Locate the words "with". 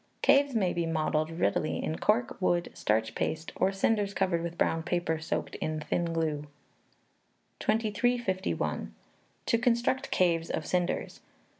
4.41-4.57